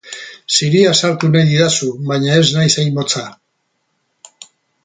[0.53, 3.25] Ziria sartu nahi didazu, baina ez naiz hain motza.